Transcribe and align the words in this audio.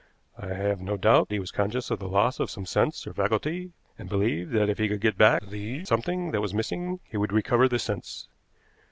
I 0.35 0.47
have 0.47 0.79
no 0.81 0.97
doubt 0.97 1.27
he 1.29 1.37
was 1.37 1.51
conscious 1.51 1.91
of 1.91 1.99
the 1.99 2.07
loss 2.09 2.39
of 2.39 2.49
some 2.49 2.65
sense 2.65 3.05
or 3.05 3.13
faculty, 3.13 3.71
and 3.99 4.09
believed 4.09 4.51
that 4.53 4.67
if 4.67 4.79
he 4.79 4.87
could 4.87 4.99
get 5.01 5.15
back 5.15 5.45
the 5.47 5.85
something 5.85 6.31
that 6.31 6.41
was 6.41 6.55
missing 6.55 6.99
he 7.03 7.17
would 7.17 7.31
recover 7.31 7.69
this 7.69 7.83
sense. 7.83 8.27